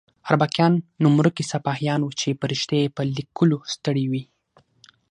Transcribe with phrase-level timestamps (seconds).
[0.29, 4.23] اربکیان نوم ورکي سپاهیان وو چې فرښتې یې په لیکلو ستړې وي.